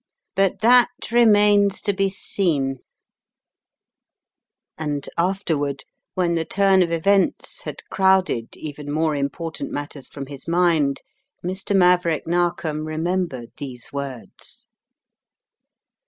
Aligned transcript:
But 0.33 0.61
that 0.61 0.89
remains 1.11 1.79
to 1.81 1.93
be 1.93 2.09
seen/' 2.09 2.79
And 4.75 5.07
afterward, 5.15 5.83
when 6.15 6.33
the 6.33 6.43
turn 6.43 6.81
of 6.81 6.91
events 6.91 7.61
had 7.65 7.83
crowded 7.91 8.57
even 8.57 8.91
more 8.91 9.13
important 9.15 9.69
matters 9.71 10.07
from 10.07 10.25
his 10.25 10.47
mind, 10.47 11.01
Mr. 11.45 11.75
Maverick 11.75 12.25
Narkom 12.25 12.85
remembered 12.87 13.51
these 13.57 13.93
words. 13.93 14.65